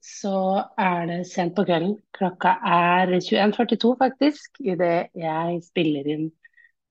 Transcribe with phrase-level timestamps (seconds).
[0.00, 1.98] så er det sent på kvelden.
[2.16, 6.28] Klokka er 21.42 faktisk, idet jeg spiller inn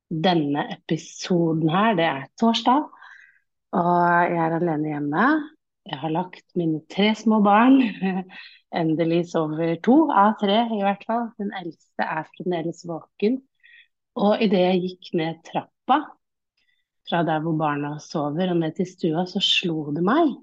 [0.10, 1.96] denne episoden her.
[1.98, 2.86] Det er torsdag,
[3.78, 3.96] og
[4.30, 5.30] jeg er alene hjemme.
[5.90, 7.80] Jeg har lagt mine tre små barn
[8.82, 11.32] endelig sover to av tre, i hvert fall.
[11.42, 13.40] Den eldste er fremdeles våken.
[14.20, 16.04] Og idet jeg gikk ned trappa
[17.10, 20.36] fra der hvor barna sover og ned til stua, så slo det meg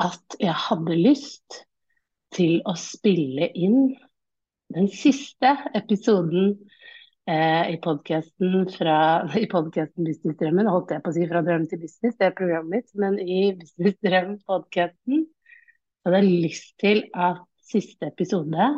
[0.00, 1.62] at jeg hadde lyst
[2.34, 3.90] til å spille inn
[4.70, 6.54] den siste episoden
[7.26, 8.68] eh, i podkasten
[9.42, 12.78] i podkasten Businessdrømmen, holdt jeg på å si fra drøm til business, det er programmet
[12.78, 15.26] mitt, men i Businessdrøm-podkasten
[16.00, 18.70] jeg hadde lyst til at siste episode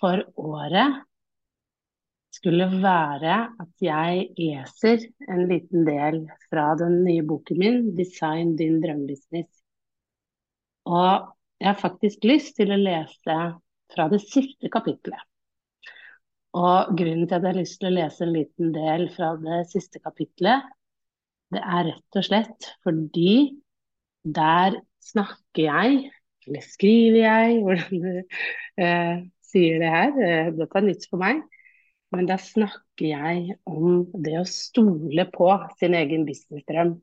[0.00, 1.02] for året
[2.32, 8.80] skulle være at jeg leser en liten del fra den nye boken min, 'Design din
[8.82, 9.61] drømmebusiness'.
[10.88, 11.28] Og
[11.62, 13.36] jeg har faktisk lyst til å lese
[13.92, 15.20] fra det siste kapitlet.
[16.58, 19.62] Og grunnen til at jeg har lyst til å lese en liten del fra det
[19.70, 20.66] siste kapitlet,
[21.52, 23.60] det er rett og slett fordi
[24.22, 26.10] der snakker jeg,
[26.46, 29.16] eller skriver jeg, hvordan du eh,
[29.46, 30.12] sier det her.
[30.16, 31.42] Eh, dette er nytt for meg.
[32.12, 35.48] Men da snakker jeg om det å stole på
[35.80, 36.96] sin egen businessdrøm.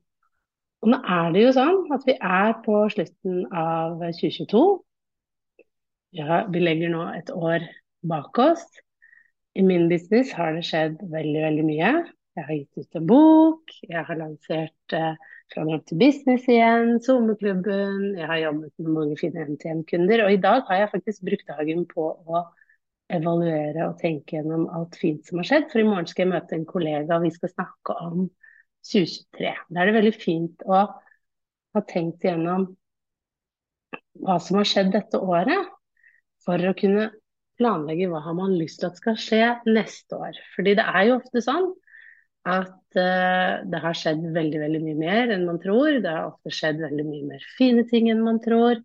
[0.79, 4.61] Og nå er det jo sånn at vi er på slutten av 2022.
[6.15, 7.65] Ja, vi legger nå et år
[8.07, 8.63] bak oss.
[9.59, 11.91] I min business har det skjedd veldig, veldig mye.
[12.37, 15.17] Jeg har gitt ut en bok, jeg har lansert eh,
[15.51, 18.13] drøm til business igjen, SoMe-klubben.
[18.15, 20.23] Jeg har jobbet med mange fine NTN-kunder.
[20.23, 22.45] Og i dag har jeg faktisk brukt dagen på å
[23.11, 25.67] evaluere og tenke gjennom alt fint som har skjedd.
[25.73, 28.29] For i morgen skal jeg møte en kollega, og vi skal snakke om
[28.87, 29.53] 2023.
[29.69, 30.83] Da er det veldig fint å
[31.75, 32.69] ha tenkt gjennom
[34.19, 35.67] hva som har skjedd dette året,
[36.43, 37.09] for å kunne
[37.59, 40.37] planlegge hva har man lyst til at skal skje neste år.
[40.55, 41.69] Fordi det er jo ofte sånn
[42.47, 45.99] at uh, det har skjedd veldig veldig mye mer enn man tror.
[46.03, 48.79] Det har ofte skjedd veldig mye mer fine ting enn man tror.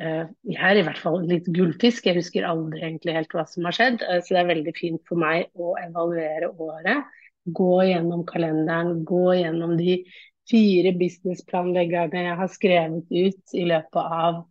[0.00, 3.68] Uh, jeg er i hvert fall litt gullfisk, jeg husker aldri egentlig helt hva som
[3.68, 4.02] har skjedd.
[4.02, 7.19] Uh, så det er veldig fint for meg å evaluere året.
[7.44, 10.02] Gå gjennom kalenderen, gå gjennom de
[10.50, 14.42] fire businessplanleggerne jeg har skrevet ut i løpet av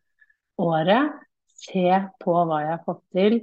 [0.60, 1.18] året.
[1.60, 1.86] Se
[2.24, 3.40] på hva jeg har fått til.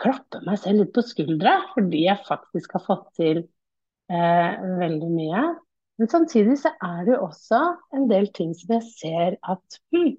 [0.00, 5.44] Klappe meg selv litt på skuldra fordi jeg faktisk har fått til eh, veldig mye.
[6.00, 7.60] Men samtidig så er det jo også
[7.96, 10.14] en del ting som jeg ser at hm,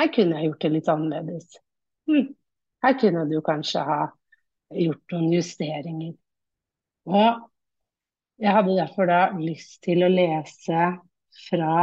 [0.00, 1.60] her kunne jeg gjort det litt annerledes.
[2.10, 2.32] Hm,
[2.82, 4.00] her kunne du kanskje ha
[4.74, 6.16] gjort noen justeringer.
[7.06, 7.51] Og
[8.42, 10.86] jeg hadde derfor da lyst til å lese
[11.46, 11.74] fra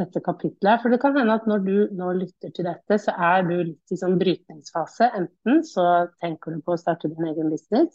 [0.00, 0.80] dette kapitlet.
[0.82, 3.94] For det kan hende at når du nå lytter til dette, så er du litt
[3.94, 5.12] i sånn brytningsfase.
[5.18, 5.86] Enten så
[6.22, 7.94] tenker du på å starte din egen business,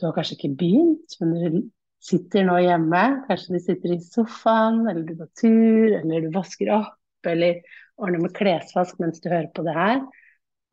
[0.00, 1.58] du har kanskje ikke begynt, men du
[2.02, 3.02] sitter nå hjemme.
[3.28, 6.96] Kanskje du sitter i sofaen, eller du går tur, eller du vasker opp,
[7.30, 7.60] eller
[8.02, 10.00] ordner med klesvask mens du hører på det her,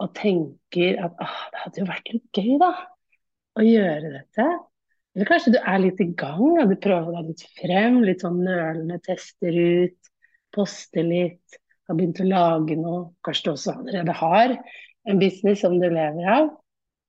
[0.01, 2.71] og tenker at åh, det hadde jo vært litt gøy, da,
[3.59, 4.47] å gjøre dette.
[5.19, 8.37] Eller kanskje du er litt i gang, og du prøver deg litt frem, litt sånn
[8.39, 10.11] nølende, tester ut,
[10.55, 11.57] poster litt,
[11.89, 13.01] har begynt å lage noe.
[13.27, 14.53] Kanskje du også allerede har
[15.11, 16.47] en business som du lever av.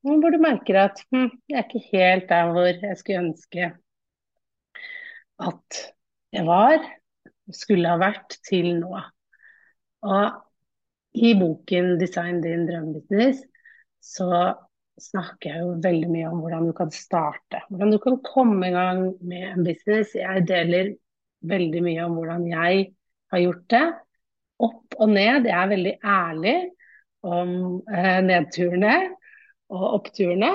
[0.03, 3.69] Hvor du merker at hm, jeg er ikke helt der hvor jeg skulle ønske
[5.47, 5.81] at
[6.35, 6.83] jeg var,
[7.55, 9.05] skulle ha vært til nå.
[10.11, 13.47] Og i boken 'Design din drømmebusiness'
[14.03, 14.35] så
[15.03, 17.63] snakker jeg jo veldig mye om hvordan du kan starte.
[17.69, 20.15] Hvordan du kan komme i gang med en business.
[20.19, 20.95] Jeg deler
[21.51, 22.91] veldig mye om hvordan jeg
[23.33, 23.87] har gjort det.
[24.61, 25.49] Opp og ned.
[25.49, 26.57] Jeg er veldig ærlig
[27.27, 27.55] om
[27.93, 28.97] eh, nedturene
[29.71, 30.53] og oppturene.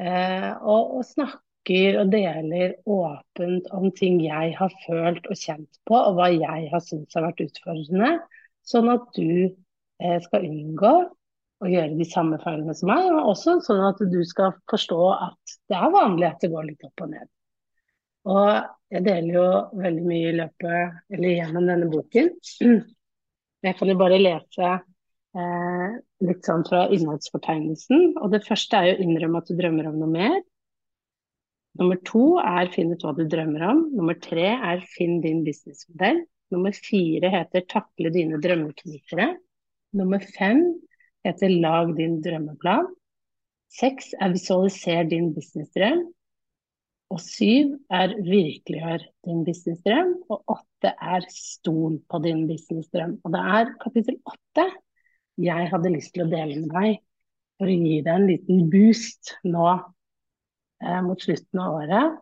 [0.00, 5.96] Eh, og, og, snakker og deler åpent om ting jeg har følt og kjent på,
[5.96, 8.14] og hva jeg har syntes har vært utfordrende.
[8.66, 10.94] Sånn at du eh, skal unngå
[11.62, 15.56] å gjøre de samme feilene som meg, og også sånn at du skal forstå at
[15.70, 17.30] det er vanlig at det går litt opp og ned.
[18.32, 18.48] Og
[18.94, 19.46] jeg deler jo
[19.82, 22.32] veldig mye i løpet, eller gjennom denne boken.
[23.62, 24.68] Jeg kan jo bare lese
[25.38, 25.92] eh,
[26.26, 28.16] litt sånn fra innholdsfortegnelsen.
[28.18, 30.34] Og det første er jo innrømme at du drømmer om noe mer.
[31.78, 33.84] Nummer to er finn ut hva du drømmer om.
[33.94, 36.24] Nummer tre er finn din businessmodell.
[36.52, 39.30] Nummer fire heter takle dine drømmeknipere.
[39.96, 40.66] Nummer fem
[41.26, 42.88] heter Lag din drømmeplan.
[43.72, 46.04] Seks er Visualiser din businessdrøm.
[47.12, 50.14] Og syv er Virkeliggjør din businessdrøm.
[50.32, 53.18] Og åtte er Stol på din businessdrøm.
[53.24, 54.68] Og det er kapittel åtte
[55.40, 56.98] jeg hadde lyst til å dele med deg
[57.56, 62.18] for å gi deg en liten boost nå eh, mot slutten av året.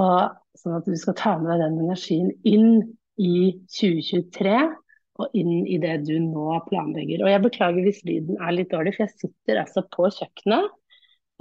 [0.00, 2.82] Og sånn at du skal ta med deg den energien inn
[3.20, 4.58] i 2023
[5.20, 7.24] og inn i det du nå planlegger.
[7.24, 10.70] Og jeg beklager hvis lyden er litt dårlig, for jeg sitter altså på kjøkkenet.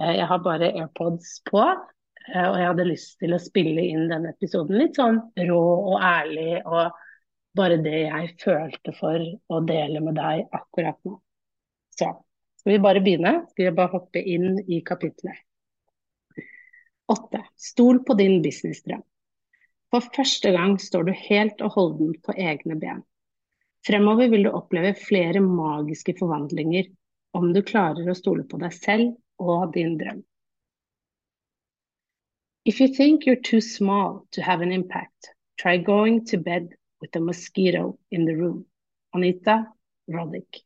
[0.02, 4.08] Eh, jeg har bare AirPods på, eh, og jeg hadde lyst til å spille inn
[4.12, 5.62] denne episoden litt sånn rå
[5.94, 6.96] og ærlig, og
[7.58, 11.18] bare det jeg følte for å dele med deg akkurat nå.
[11.98, 12.14] Så
[12.60, 13.34] skal vi bare begynne?
[13.52, 15.46] Skal vi bare hoppe inn i kapitlet?
[17.10, 17.42] Åtte.
[17.58, 19.02] Stol på din businessdrøm.
[19.90, 23.02] For første gang står du helt og holdent på egne ben.
[23.88, 26.90] Fremover vil du oppleve flere magiske forvandlinger
[27.38, 30.24] om du klarer å stole på deg selv og din drøm.
[32.66, 37.16] If you think you're too small to have an impact, try going to bed with
[37.16, 38.66] a mosquito in the room.
[39.14, 39.66] Anita
[40.12, 40.66] Roddick.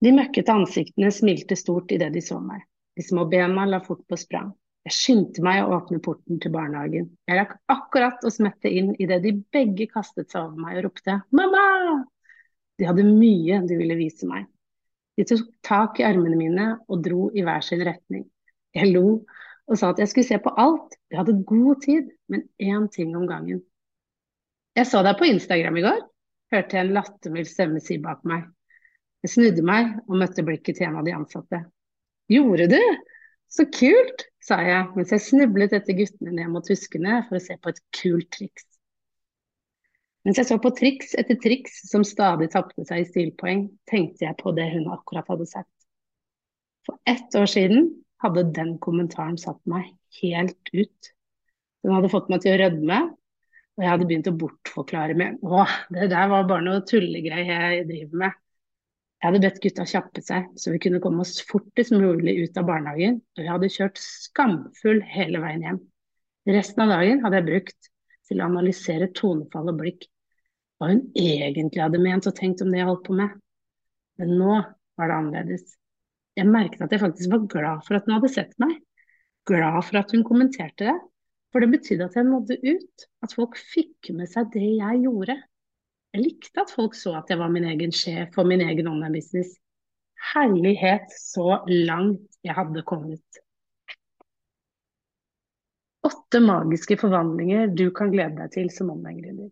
[0.00, 2.64] De møkkete ansiktene smilte stort idet de så meg.
[2.96, 4.50] De små bena la fort på sprang.
[4.86, 7.08] Jeg skyndte meg å åpne porten til barnehagen.
[7.26, 11.16] Jeg rakk akkurat å smette inn idet de begge kastet seg over meg og ropte
[11.34, 12.04] 'mamma'.
[12.78, 14.46] De hadde mye de ville vise meg.
[15.16, 18.26] De tok tak i armene mine og dro i hver sin retning.
[18.76, 19.24] Jeg lo
[19.66, 20.94] og sa at jeg skulle se på alt.
[21.10, 23.64] Jeg hadde god tid, men én ting om gangen.
[24.76, 26.02] Jeg så deg på Instagram i går,
[26.52, 28.44] hørte jeg en lattermild stemme si bak meg.
[29.24, 31.62] Jeg snudde meg og møtte blikket til en av de ansatte.
[32.30, 32.80] Gjorde du?
[33.50, 37.56] Så kult, sa jeg mens jeg snublet etter guttene ned mot huskene for å se
[37.58, 38.66] på et kult triks.
[40.26, 44.38] Mens jeg så på triks etter triks som stadig tapte seg i stilpoeng, tenkte jeg
[44.40, 45.70] på det hun akkurat hadde sagt.
[46.86, 51.12] For ett år siden hadde den kommentaren satt meg helt ut.
[51.86, 52.98] Den hadde fått meg til å rødme,
[53.76, 57.88] og jeg hadde begynt å bortforklare med Å, det der var bare noe tullegreier jeg
[57.90, 58.38] driver med.
[59.16, 62.66] Jeg hadde bedt gutta kjappe seg, så vi kunne komme oss fortest mulig ut av
[62.68, 65.78] barnehagen, og vi hadde kjørt skamfull hele veien hjem.
[66.52, 67.88] Resten av dagen hadde jeg brukt
[68.28, 70.04] til å analysere tonefall og blikk,
[70.76, 73.32] hva hun egentlig hadde ment og tenkt om det jeg holdt på med.
[74.20, 74.52] Men nå
[75.00, 75.74] var det annerledes.
[76.36, 78.76] Jeg merket at jeg faktisk var glad for at hun hadde sett meg,
[79.48, 80.96] glad for at hun kommenterte det,
[81.54, 85.38] for det betydde at jeg nådde ut, at folk fikk med seg det jeg gjorde.
[86.16, 89.50] Jeg likte at folk så at jeg var min egen sjef og min egen online-business.
[90.32, 93.40] Herlighet, så langt jeg hadde kommet.
[96.08, 99.50] Åtte magiske forvandlinger du kan glede deg til som online-gründer.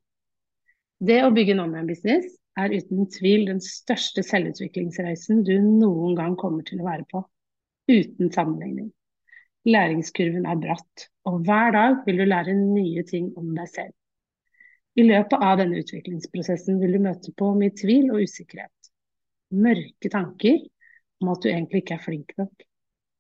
[1.05, 6.65] Det å bygge en online-business er uten tvil den største selvutviklingsreisen du noen gang kommer
[6.65, 7.21] til å være på.
[7.93, 8.89] Uten sammenligning.
[9.69, 13.93] Læringskurven er bratt, og hver dag vil du lære nye ting om deg selv.
[14.95, 18.91] I løpet av denne utviklingsprosessen vil du møte på mye tvil og usikkerhet.
[19.55, 20.61] Mørke tanker
[21.23, 22.67] om at du egentlig ikke er flink nok.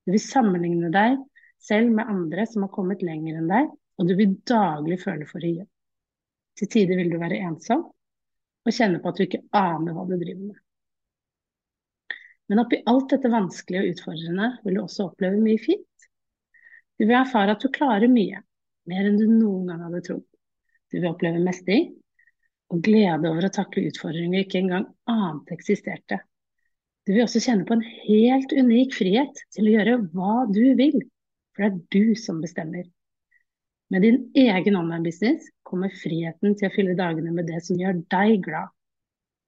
[0.04, 1.16] Du vil sammenligne deg
[1.64, 5.46] selv med andre som har kommet lenger enn deg, og du vil daglig føle for
[5.46, 5.64] å.
[6.54, 7.88] Til tider vil du være ensom
[8.64, 10.60] og kjenne på at du ikke aner hva du driver med.
[12.48, 16.08] Men oppi alt dette vanskelige og utfordrende vil du også oppleve mye fint.
[17.00, 18.44] Du vil erfare at du klarer mye,
[18.90, 20.26] mer enn du noen gang hadde trodd.
[20.94, 21.88] Du vil oppleve mestring
[22.70, 26.20] og glede over å takle utfordringer ikke engang ante eksisterte.
[27.04, 31.00] Du vil også kjenne på en helt unik frihet til å gjøre hva du vil,
[31.52, 32.86] for det er du som bestemmer.
[33.90, 38.38] Med din egen online-business kommer friheten til å fylle dagene med det som gjør deg
[38.46, 38.70] glad,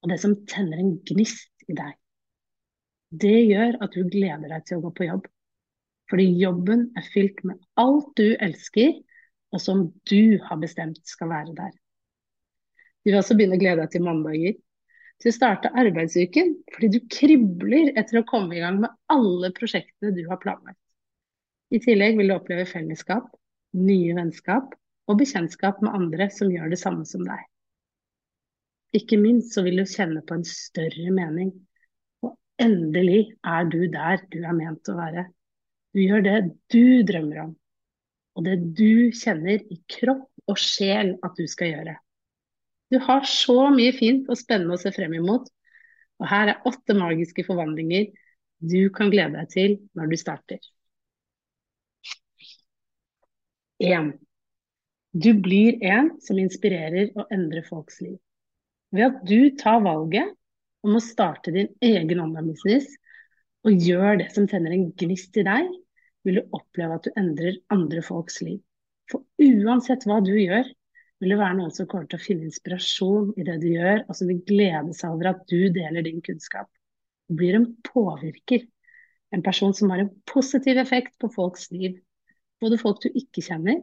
[0.02, 1.94] og det som tenner en gnist i deg.
[3.14, 5.30] Det gjør at du gleder deg til å gå på jobb,
[6.10, 8.98] fordi jobben er fylt med alt du elsker,
[9.54, 11.74] og som du har bestemt skal være der.
[13.04, 14.56] Du vil også begynne å glede deg til mandager.
[15.16, 20.10] til å starte arbeidsuken fordi du kribler etter å komme i gang med alle prosjektene
[20.12, 20.76] du har planlagt.
[21.72, 23.30] I tillegg vil du oppleve fellesskap,
[23.72, 24.74] nye vennskap
[25.08, 27.40] og bekjentskap med andre som gjør det samme som deg.
[28.96, 31.50] Ikke minst så vil du kjenne på en større mening.
[32.24, 35.26] Og endelig er du der du er ment å være.
[35.96, 36.36] Du gjør det
[36.72, 37.56] du drømmer om,
[38.36, 41.96] og det du kjenner i kropp og sjel at du skal gjøre.
[42.92, 45.48] Du har så mye fint og spennende å se frem imot,
[46.20, 48.12] og her er åtte magiske forvandlinger
[48.62, 50.60] du kan glede deg til når du starter.
[53.82, 54.14] 1.
[55.12, 58.16] Du blir en som inspirerer og endrer folks liv.
[58.94, 60.32] Ved at du tar valget
[60.86, 62.88] om å starte din egen online-business
[63.66, 65.68] og gjør det som tenner en gnist i deg,
[66.26, 68.58] vil du oppleve at du endrer andre folks liv.
[69.10, 70.66] For uansett hva du gjør,
[71.22, 74.18] vil det være noen som kommer til å finne inspirasjon i det du gjør, og
[74.18, 76.68] som vil glede seg over at du deler din kunnskap.
[77.30, 78.66] Du blir en påvirker.
[79.34, 81.96] En person som har en positiv effekt på folks liv.
[82.62, 83.80] Både folk du ikke kjenner,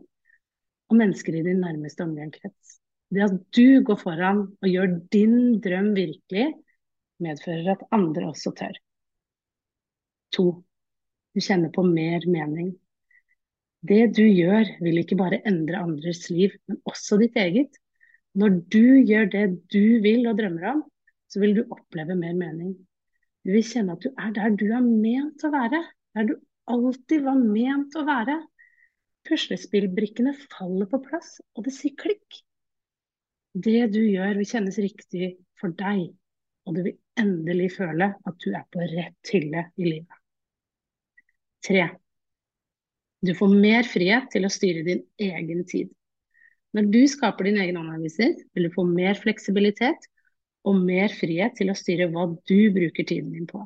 [0.92, 2.78] og mennesker i din nærmeste omgangskrets.
[3.14, 6.48] Det at du går foran og gjør din drøm virkelig,
[7.24, 8.78] medfører at andre også tør.
[10.38, 10.48] To.
[11.34, 12.74] Du kjenner på mer mening.
[13.84, 17.80] Det du gjør, vil ikke bare endre andres liv, men også ditt eget.
[18.40, 20.84] Når du gjør det du vil og drømmer om,
[21.28, 22.76] så vil du oppleve mer mening.
[23.44, 25.82] Du vil kjenne at du er der du er ment å være,
[26.16, 26.34] der du
[26.72, 28.40] alltid var ment å være.
[29.28, 32.42] Puslespillbrikkene faller på plass, og det sier klikk.
[33.54, 36.08] Det du gjør vil kjennes riktig for deg,
[36.66, 40.23] og du vil endelig føle at du er på rett hylle i livet.
[41.64, 41.84] Tre.
[43.24, 45.92] Du får mer frihet til å styre din egen tid.
[46.76, 50.10] Når du skaper din egen analyser, vil du få mer fleksibilitet
[50.68, 53.62] og mer frihet til å styre hva du bruker tiden din på.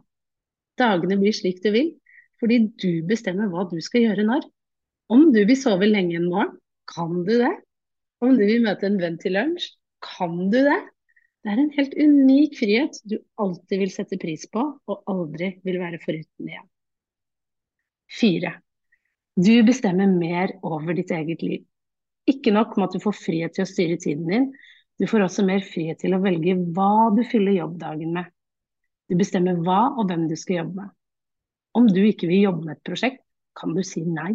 [0.78, 1.96] Dagene blir slik du vil,
[2.42, 4.46] fordi du bestemmer hva du skal gjøre når.
[5.10, 6.54] Om du vil sove lenge en morgen,
[6.92, 7.56] kan du det.
[8.22, 9.72] Om du vil møte en venn til lunsj,
[10.06, 10.80] kan du det.
[11.42, 15.80] Det er en helt unik frihet du alltid vil sette pris på, og aldri vil
[15.82, 16.68] være foruten igjen.
[18.08, 18.54] Fire.
[19.36, 21.66] Du bestemmer mer over ditt eget liv.
[22.28, 24.48] Ikke nok med at du får frihet til å styre tiden din,
[24.98, 28.32] du får også mer frihet til å velge hva du fyller jobbdagen med.
[29.08, 30.94] Du bestemmer hva og hvem du skal jobbe med.
[31.78, 33.22] Om du ikke vil jobbe med et prosjekt,
[33.58, 34.34] kan du si nei.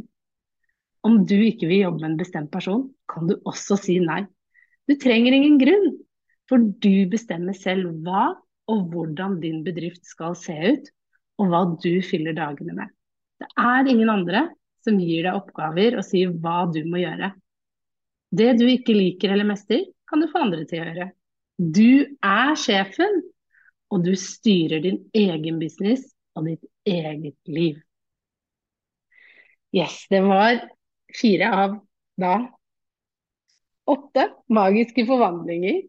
[1.02, 4.22] Om du ikke vil jobbe med en bestemt person, kan du også si nei.
[4.86, 5.88] Du trenger ingen grunn,
[6.46, 8.28] for du bestemmer selv hva
[8.70, 10.90] og hvordan din bedrift skal se ut,
[11.42, 12.90] og hva du fyller dagene med.
[13.42, 14.46] Det er ingen andre
[14.84, 17.32] som gir deg oppgaver og sier hva du må gjøre.
[18.32, 21.08] Det du ikke liker eller mester, kan du få andre til å gjøre.
[21.58, 21.90] Du
[22.24, 23.22] er sjefen,
[23.92, 26.06] og du styrer din egen business
[26.38, 27.80] og ditt eget liv.
[29.74, 30.62] Yes, det var
[31.16, 31.76] fire av
[32.20, 32.36] da
[33.92, 35.82] åtte magiske forvandlinger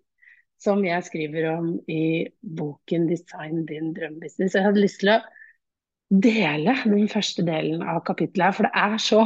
[0.63, 4.55] som jeg skriver om i boken 'Design din drømmebusiness'.
[4.55, 5.21] Jeg hadde lyst til å
[6.13, 8.57] dele den første delen av kapittelet.
[8.57, 9.23] For det er så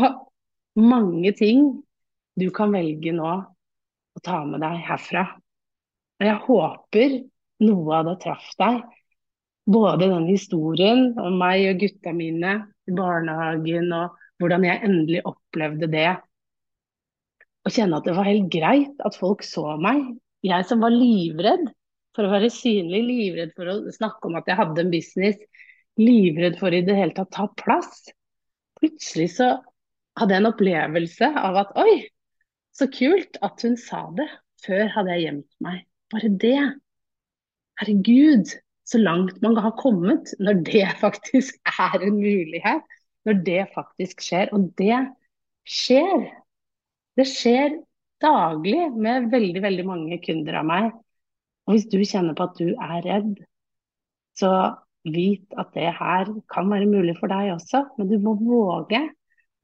[0.79, 1.72] mange ting
[2.38, 3.32] du kan velge nå
[4.17, 5.25] å ta med deg herfra.
[6.17, 7.17] Og jeg håper
[7.65, 8.79] noe av det traff deg.
[9.67, 12.53] Både den historien om meg og gutta mine
[12.88, 16.12] i barnehagen, og hvordan jeg endelig opplevde det.
[17.67, 20.06] Og kjenne at det var helt greit at folk så meg.
[20.46, 21.67] Jeg som var livredd
[22.15, 25.36] for å være synlig, livredd for å snakke om at jeg hadde en business
[26.01, 28.08] livredd for i det hele tatt ta plass.
[28.80, 29.50] Plutselig så
[30.18, 32.06] hadde jeg en opplevelse av at oi,
[32.77, 34.27] så kult at hun sa det.
[34.66, 35.82] Før hadde jeg gjemt meg.
[36.10, 36.62] Bare det.
[37.77, 38.54] Herregud,
[38.89, 42.86] så langt man har kommet når det faktisk er en mulighet.
[43.27, 44.50] Når det faktisk skjer.
[44.56, 44.98] Og det
[45.68, 46.25] skjer.
[47.18, 47.77] Det skjer
[48.24, 50.89] daglig med veldig, veldig mange kunder av meg.
[51.68, 53.34] Og hvis du kjenner på at du er redd,
[54.38, 54.51] så
[55.14, 59.02] vit at det her kan være mulig for deg også, men du må våge.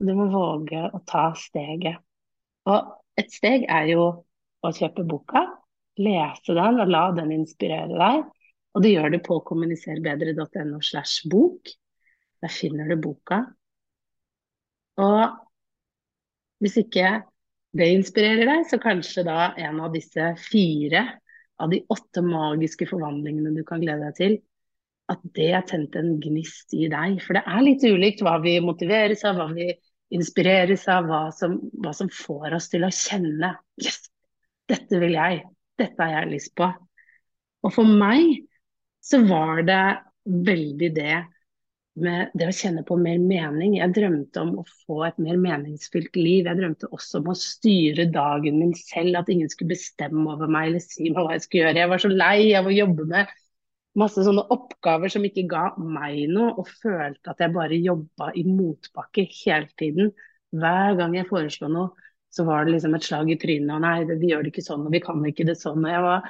[0.04, 2.02] Du må våge å ta steget.
[2.68, 4.06] Og et steg er jo
[4.64, 5.44] å kjøpe boka,
[6.00, 8.24] lese den og la den inspirere deg.
[8.74, 11.70] Og det gjør du på kommuniserbedre.no slash bok.
[12.44, 13.44] Der finner du boka.
[15.04, 15.38] Og
[16.64, 17.20] hvis ikke
[17.78, 21.06] det inspirerer deg, så kanskje da en av disse fire
[21.62, 24.36] av de åtte magiske forvandlingene du kan glede deg til,
[25.12, 27.20] at det har tent en gnist i deg.
[27.24, 29.70] For det er litt ulikt hva vi motiveres av, hva vi
[30.14, 34.06] inspireres av, hva som, hva som får oss til å kjenne Yes,
[34.70, 35.44] dette vil jeg.
[35.80, 36.70] Dette har jeg lyst på.
[37.64, 38.44] Og for meg
[39.04, 39.84] så var det
[40.24, 41.16] veldig det
[42.04, 43.76] med det å kjenne på mer mening.
[43.78, 46.48] Jeg drømte om å få et mer meningsfylt liv.
[46.48, 50.72] Jeg drømte også om å styre dagen min selv, at ingen skulle bestemme over meg
[50.72, 51.82] eller si meg hva jeg skulle gjøre.
[51.84, 53.34] Jeg var så lei av å jobbe med
[54.00, 58.46] masse sånne oppgaver som ikke ga meg noe, og følte at jeg bare jobba i
[58.48, 60.14] motbakke hele tiden.
[60.54, 61.92] Hver gang jeg foreslo noe,
[62.34, 63.76] så var det liksom et slag i trynet.
[63.76, 65.84] Og nei, vi gjør det ikke sånn, og vi kan ikke det sånn.
[65.86, 66.30] Og jeg var,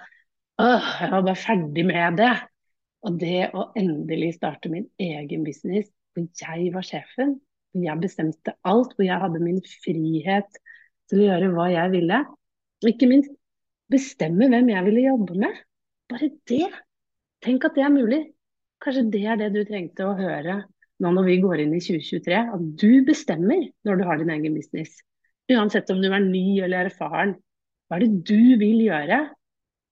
[0.64, 2.34] øh, jeg var bare ferdig med det.
[3.04, 7.38] Og det å endelig starte min egen business, hvor jeg var sjefen,
[7.74, 10.60] hvor jeg bestemte alt, hvor jeg hadde min frihet
[11.12, 12.20] til å gjøre hva jeg ville,
[12.84, 13.32] og ikke minst
[13.92, 15.64] bestemme hvem jeg ville jobbe med.
[16.12, 16.68] Bare det.
[17.44, 18.22] Tenk at det er mulig.
[18.84, 20.62] Kanskje det er det du trengte å høre
[21.04, 22.40] nå når vi går inn i 2023.
[22.56, 24.96] At du bestemmer når du har din egen business.
[25.52, 27.36] Uansett om du er ny eller erfaren.
[27.88, 29.26] Hva er det du vil gjøre?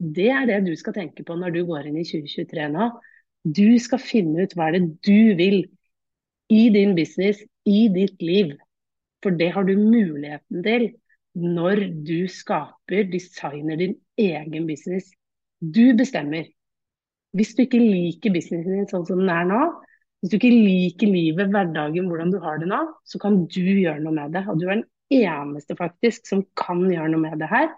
[0.01, 2.89] Det er det du skal tenke på når du går inn i 2023 nå.
[3.43, 5.59] Du skal finne ut hva er det du vil
[6.51, 8.55] i din business, i ditt liv.
[9.21, 10.89] For det har du muligheten til
[11.37, 15.11] når du skaper, designer din egen business.
[15.61, 16.47] Du bestemmer.
[17.37, 19.61] Hvis du ikke liker businessen din sånn som den er nå,
[20.21, 24.03] hvis du ikke liker livet, hverdagen, hvordan du har det nå, så kan du gjøre
[24.03, 24.43] noe med det.
[24.51, 27.71] Og du er den eneste faktisk som kan gjøre noe med det her,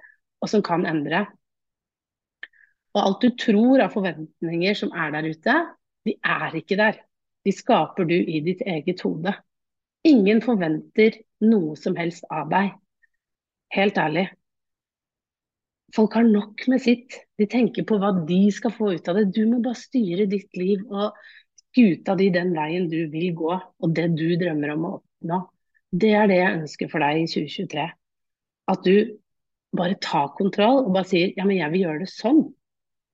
[0.43, 1.23] og som kan endre.
[2.93, 5.55] Og alt du tror av forventninger som er der ute,
[6.03, 6.99] de er ikke der.
[7.47, 9.33] De skaper du i ditt eget hode.
[10.07, 11.15] Ingen forventer
[11.47, 12.73] noe som helst av deg.
[13.73, 14.27] Helt ærlig.
[15.93, 17.19] Folk har nok med sitt.
[17.37, 19.27] De tenker på hva de skal få ut av det.
[19.35, 21.13] Du må bare styre ditt liv og
[21.59, 25.39] skuta di den veien du vil gå, og det du drømmer om å oppnå.
[25.93, 27.85] Det er det jeg ønsker for deg i 2023.
[28.73, 28.95] At du
[29.77, 32.43] bare tar kontroll og bare sier ja, men jeg vil gjøre det sånn.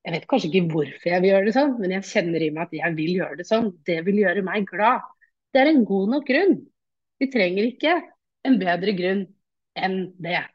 [0.08, 2.68] Jeg vet kanskje ikke hvorfor jeg vil gjøre det sånn, men jeg kjenner i meg
[2.68, 3.74] at jeg vil gjøre det sånn.
[3.88, 5.04] Det vil gjøre meg glad.
[5.52, 6.56] Det er en god nok grunn.
[7.20, 7.98] Vi trenger ikke
[8.48, 9.26] en bedre grunn
[9.76, 10.46] enn det.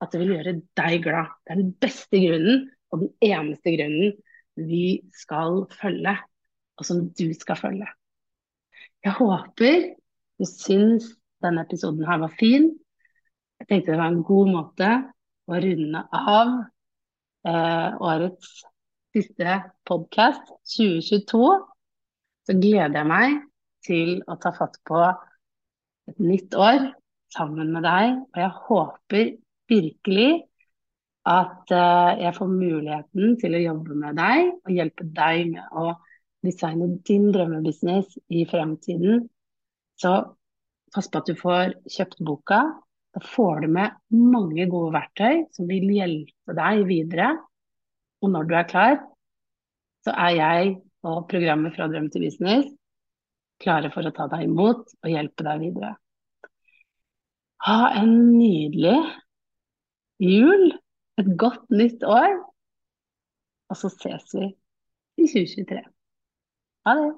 [0.00, 1.32] At det vil gjøre deg glad.
[1.44, 4.14] Det er den beste grunnen og den eneste grunnen
[4.60, 6.16] vi skal følge,
[6.80, 7.88] og som du skal følge.
[9.04, 9.76] Jeg håper
[10.40, 11.06] du syns
[11.44, 12.70] denne episoden her var fin.
[13.60, 14.90] Jeg tenkte det var en god måte
[15.50, 16.52] å runde av
[17.48, 18.62] eh, årets
[19.16, 19.56] siste
[19.88, 21.42] podkast, 2022,
[22.46, 23.36] så gleder jeg meg
[23.84, 25.00] til å ta fatt på
[26.10, 26.90] et nytt år
[27.34, 28.16] sammen med deg.
[28.30, 29.32] Og jeg håper
[29.70, 30.30] virkelig
[31.30, 35.92] at eh, jeg får muligheten til å jobbe med deg og hjelpe deg med å
[36.46, 39.26] designe din drømmebusiness i fremtiden.
[40.00, 40.14] Så
[40.94, 42.62] pass på at du får kjøpt boka.
[43.14, 47.34] Da får du med mange gode verktøy som vil hjelpe deg videre.
[48.24, 49.00] Og når du er klar,
[50.06, 52.68] så er jeg og programmet Fra drøm til business
[53.60, 55.94] klare for å ta deg imot og hjelpe deg videre.
[57.66, 58.96] Ha en nydelig
[60.20, 60.70] jul,
[61.20, 62.36] et godt nytt år,
[63.70, 64.46] og så ses vi
[65.20, 65.82] i 2023.
[66.86, 67.10] Ha det.